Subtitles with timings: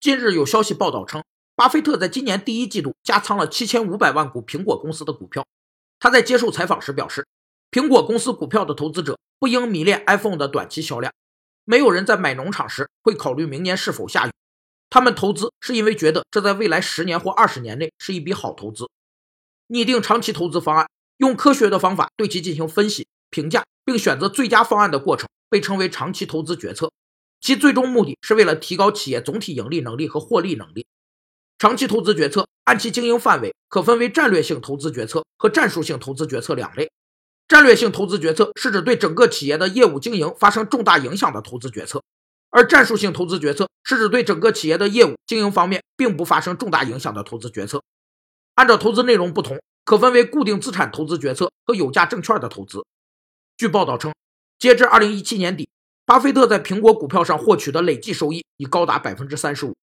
[0.00, 1.24] 近日有消息报道称，
[1.56, 5.44] 巴菲特在今年第一季度加仓了七千五百万股苹果公司的股票。
[5.98, 7.26] 他在接受采访时表示，
[7.72, 11.12] 苹果公司股票的投资者不应迷恋 iPhone 的短期销量。
[11.64, 14.30] 没有人在买农场时会考虑明年是否下雨，
[14.88, 18.88] 他们投资是因为觉得这在未来十年或二十年内是一笔好投资。
[19.66, 26.92] 拟定长期投资方案，用科学的方法对其进行分析、评价，并选择最佳方案的过程，被称为长期投资决策。
[27.40, 30.86] 其最终目的是为了提高企业总体盈利能力和获利能力。
[31.58, 36.90] 长期投资决策按其经营范围可分为战略性投资决策和战术性投资决策两类。
[37.48, 42.02] 战略性投资决策是指对整个企业的业务经营发生重大影响的投资决策，
[42.50, 47.82] 而战术性投资决策是指对整个企业的业务经营方面并不发生重大影响的投资决策。
[48.54, 52.84] 按照投资内容不同，可分为固定资产投资决策和有价证券的投资。
[53.56, 54.12] 据报道称，
[54.58, 55.68] 截至二零一七年底。
[56.08, 59.78] 巴菲特在苹果股票上获取的累计收益已高达百分之三十五。